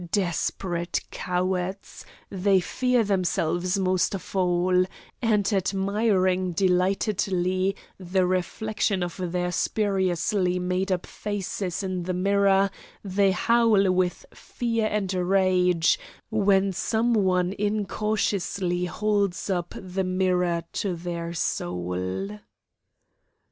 [0.11, 4.83] Desperate cowards, they fear themselves most of all,
[5.21, 12.71] and admiring delightedly the reflection of their spuriously made up faces in the mirror,
[13.03, 15.99] they howl with fear and rage
[16.31, 22.27] when some one incautiously holds up the mirror to their soul.